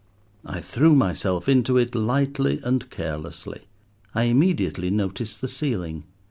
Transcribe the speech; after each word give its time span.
I 0.47 0.61
threw 0.61 0.95
myself 0.95 1.47
into 1.47 1.77
it 1.77 1.93
lightly 1.93 2.59
and 2.63 2.89
carelessly. 2.89 3.65
I 4.15 4.23
immediately 4.23 4.89
noticed 4.89 5.41
the 5.41 5.47
ceiling. 5.47 6.05